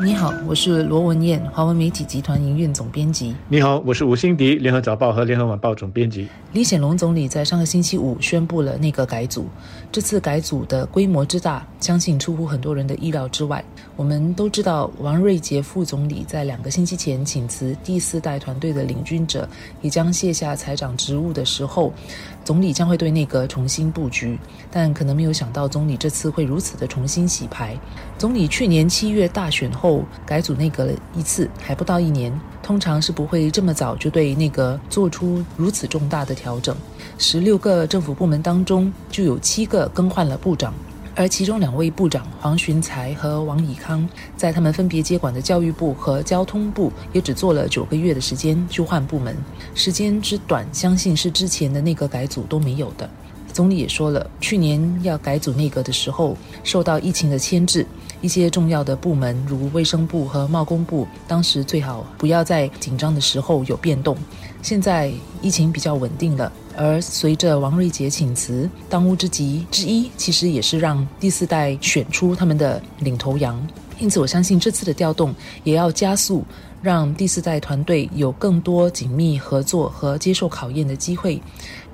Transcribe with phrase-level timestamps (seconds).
[0.00, 3.34] 你好，我是罗文燕，华文媒体集团营运总编辑。
[3.48, 6.28] 你好，我是吴欣迪，联合早报和联合晚报总编辑。
[6.52, 9.48] 李显龙总理在上个星期五宣布了内阁改组，
[9.90, 13.62] 这次改组的规模之大，相信出乎很多人的意料之外。
[13.96, 19.48] 我们都知道，王瑞杰副总理在两个星期前请辞第四代团队的领军者，
[19.82, 21.92] 也将卸下财长职务的时候，
[22.44, 24.38] 总理将会对内阁重新布局，
[24.70, 27.76] 但可能没有想到总理这次会如此的重新洗牌。
[28.16, 29.87] 总理去年七月大选后。
[29.88, 32.30] 后改组内阁了一次，还不到一年，
[32.62, 36.76] 通常是不会这么早就对内阁做出如此重大的调整。
[37.16, 40.74] 十六个政府部门当中，就有七个更换了部长，
[41.14, 44.06] 而其中两位部长黄循才和王以康，
[44.36, 49.34] 在他们分别接管的教育部和交通部，也只做了九个月的时间就换部门，
[49.74, 53.08] 时间之短，相信是之前的内阁改组都没有的。
[53.58, 57.84] 总理也说了，去年要改组内阁的时候，受到疫情的牵制，
[58.20, 64.16] 一些重要的部门如卫生部和贸工部，当时最好不要在紧张的时候有变动。
[64.62, 65.10] 现在
[65.42, 73.60] 疫情比较稳定了，而随着王瑞杰请辞，当务之急之一，其实也是让第四代选出他们的领头羊。
[73.98, 76.44] 因此，我相信这次的调动也要加速，
[76.82, 81.40] 让第四代团队有更多紧密合作和接受考验的机会。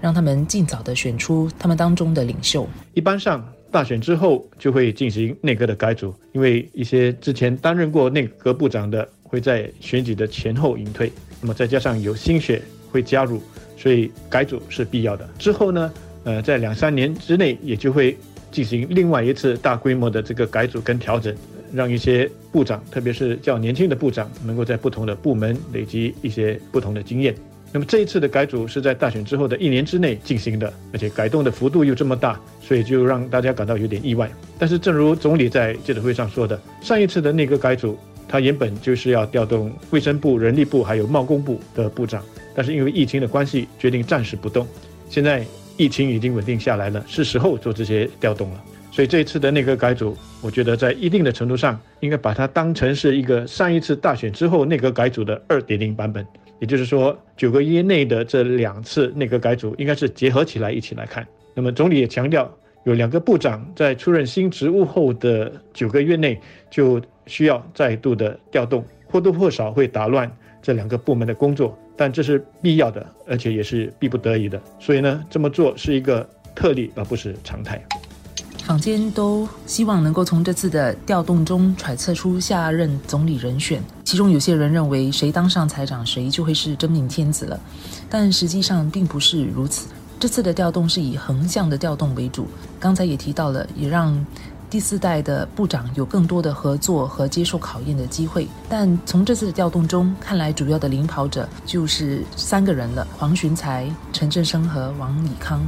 [0.00, 2.68] 让他们尽早的选出他们当中的领袖。
[2.92, 11.10] 一般上，大选之后就会进行内阁的改组，因为一些之前担任过内阁部长的会在选举的前后隐退，
[11.40, 12.60] 那么再加上有新血
[12.92, 13.40] 会加入，
[13.78, 15.26] 所以改组是必要的。
[15.38, 15.90] 之后呢，
[16.24, 18.14] 呃，在两三年之内也就会
[18.52, 21.34] 进行另外一次大规模的这个改组跟调整，
[21.72, 27.34] 让一些部长，特别是较年轻的部长，能够在不同的部门累积一些不同的经验。
[27.72, 34.30] 那么这一次的改组是在大选之后的一年之内进行的，而且改动的幅度又这么大，所以就让大家感到有点意外。
[34.58, 37.98] 但是，正如总理在记者会上说的，上一次的那个改组，
[38.28, 42.22] 他原本就是要调动卫生部、人力部还有贸工部的部长，
[42.54, 44.64] 但是因为疫情的关系，决定暂时不动。
[45.10, 45.44] 现在
[45.76, 48.64] 疫情已经稳定下来了，是时候做这些调动了。
[48.94, 56.24] 所以这一次的内阁改组，我觉得在一定的程度上，应该把它当成是一个上一次大选之后内阁改组的二点零版本。
[56.60, 61.26] 也就是说，九个月内的这两次内阁改组应该是结合起来一起来看。
[61.54, 62.48] 那么总理也强调，
[62.84, 66.40] 有两个部长在出任新职务后的九个月内
[66.70, 70.30] 就需要再度的调动，或多或少会打乱
[70.62, 74.62] 这两个部门的工作，但这是必要的，而且也是逼不得已的。
[74.78, 77.84] 所以呢，这么做是一个特例，而不是常态。
[78.64, 87.60] 坊间都希望能够从这次的调动中揣测出下任总理人选，其中有些人认为谁当上财长，谁就会是真命天子了，
[88.08, 89.88] 但实际上并不是如此。
[90.18, 92.48] 这次的调动是以横向的调动为主，
[92.80, 94.24] 刚才也提到了，也让
[94.70, 98.48] 第四代的部长有更多的合作和接受考验的机会。
[98.66, 105.60] 但从这次的调动中看来，主要的领跑者就是三个人了：黄循才、陈振声和王以康。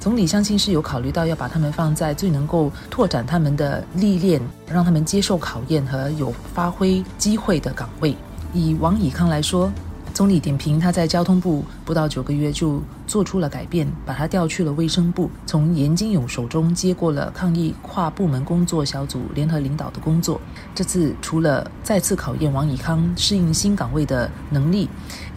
[0.00, 8.16] 总理相信是有考虑到要把他们放在最能够拓展他们的历练，让他们接受考验和有发挥机会的岗位。
[8.54, 9.70] 以王以康来说。
[10.12, 20.40] 总理点评他在交通部不到九个月就做出了改变，把他调去了卫生部，从严金勇手中接过了抗疫跨部门工作小组联合领导的工作。
[20.74, 24.88] 这次除了再次考验王以康适应新岗位的能力，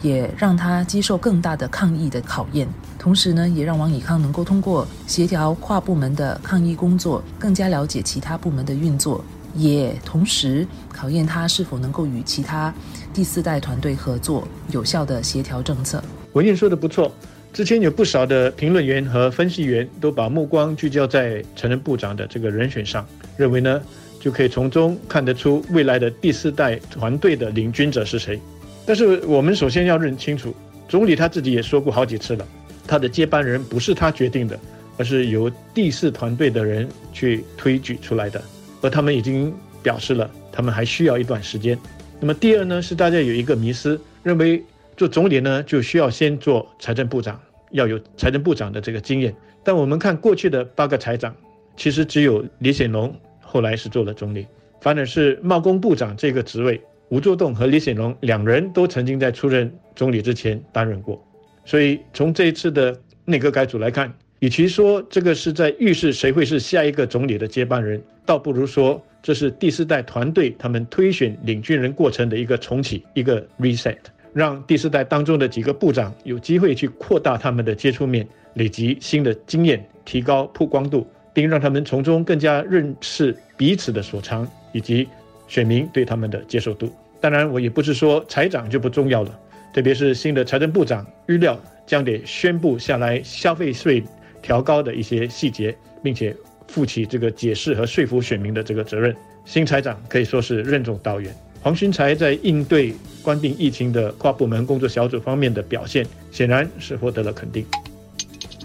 [0.02, 2.68] 也让他接受更大的抗疫的考验。
[3.04, 9.22] 同时呢，也让王以康能够通过协调跨部门的抗疫工作，更加了解其他部门的运作。
[9.56, 12.74] 也同时考验他是否能够与其他
[13.14, 16.02] 第四代团队合作，有效的协调政策。
[16.32, 17.12] 文燕说的不错，
[17.52, 23.82] 之前有不少的评论员和分析员都把目光聚焦在陈任部长的这个人选上，认为呢
[24.18, 28.40] 就可以从中看得出未来的第四代团队的领军者是谁。
[28.86, 30.56] 但是我们首先要认清楚，
[30.88, 32.48] 总理他自己也说过好几次了，
[32.94, 34.60] 他的接班人不是他决定的，
[35.00, 38.40] 而是由第四团队的人去推举出来的。
[38.84, 41.76] 而他们已经表示了，他们还需要一段时间。
[42.20, 44.64] 那么第二呢，是大家有一个迷思，认为
[44.96, 47.42] 做总理呢就需要先做财政部长，
[47.72, 49.36] 要有财政部长的这个经验。
[49.64, 51.36] 但我们看过去的八个财长，
[51.76, 54.46] 其实只有李显龙后来是做了总理，
[54.82, 56.80] 反而是贸工部长这个职位，
[57.10, 61.20] 吴作栋和李显龙两人都曾经在出任总理之前担任过。
[61.66, 73.98] 所以从这一次的内阁改组来看，与其说这个是在预示谁会是下一个总理的接班人，倒不如说这是第四代团队他们推选领军人过程的一个重启，一个 reset，
[74.34, 85.08] 让第四代当中的几个部长有机会去扩大他们的接触面，累积新的经验，提高曝光度，并让他们从中更加认识彼此的所长，以及
[85.48, 86.94] 选民对他们的接受度。
[87.22, 89.40] 当然，我也不是说财长就不重要了，
[89.74, 94.04] 特别是新的财政部长预料将得宣布下来消费税
[94.42, 96.36] 调高的一些细节，并且
[96.68, 99.16] 负起这个解释和说服选民的这个责任。
[99.46, 101.36] 新财长可以说是任重道远。
[101.62, 107.66] 黄勋才在应对关闭疫情的跨部门工作小组方面的表现，显然是获得了肯定。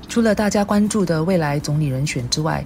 [0.09, 2.65] 除了大家关注的未来总理人选之外，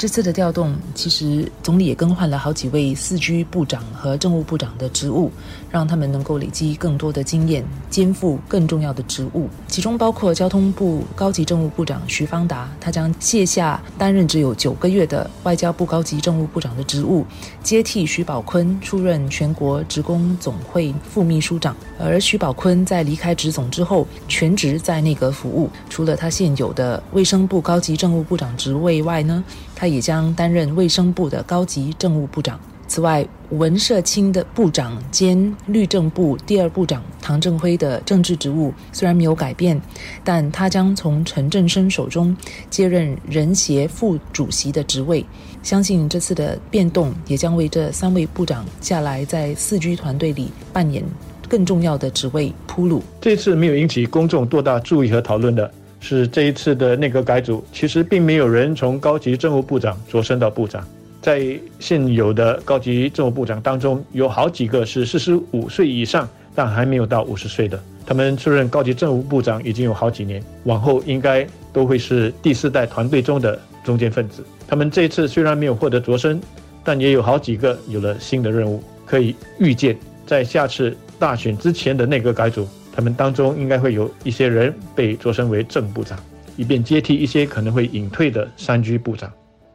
[0.00, 5.30] 这次的调动，其实总理也更换了好几位四居部长和政务部长的职务，
[5.70, 9.46] 让他们能够累积更多的经验，肩负更重要的职务。
[9.68, 17.26] 其中包括交通部高级政务部长徐方达，他将卸下担任只有九个月的外交部高级政务部长的职务，
[17.62, 21.76] 接替徐宝坤出任全国职工总会副秘书长。
[21.98, 25.68] 而徐宝坤在离开职总之后，全职在内阁服务。
[25.90, 29.44] 除了他现有的卫生部高级政务部长职位外呢，
[29.80, 32.60] 他也将担任卫生部的高级政务部长。
[32.86, 39.80] 此外，文社清的部长兼律政部第二部长唐正辉的政治职务虽然没有改变，
[40.22, 42.36] 但他将从陈振声手中
[42.68, 45.24] 接任人协副主席的职位。
[45.62, 51.02] 相信这次的变动也将为这三位部长下来在四居团队里扮演
[51.48, 53.02] 更重要的职位铺路。
[53.18, 60.84] 这次没有引起公众多大注意和讨论的是，这一次的内阁改组其实并没有人从高级政务部长擢升到部长。
[61.22, 67.78] 在现有的高级政务部长当中，有好几个是四十五岁以上，但还没有到五十岁的。
[68.06, 74.42] 他们出任高级政务部长已经有好几年，往后应该都会是第四代团队中的中坚分子。
[74.66, 76.40] 他们这次虽然没有获得擢升，
[76.82, 78.82] 但也有好几个有了新的任务。
[79.04, 79.94] 可以预见，
[80.24, 86.18] 在下次大选之前的内阁改组，他们当中应该会有一些人被擢升为正部长，
[86.56, 89.32] 以便接替一些可能会隐退的三居部长。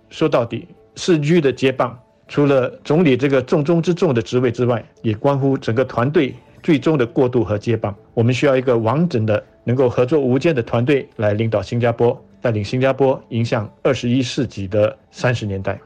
[0.09, 0.67] 说到底。
[0.97, 6.33] 四居的接棒，除了总理这个重中之重的职位之外，也关乎整个团队
[6.63, 7.93] 最终的过渡和接棒。
[8.13, 15.77] 我们需要一个完整的、能够合作无间的团队来领导新加坡，带领新加坡迎向二十一世纪的三十年代。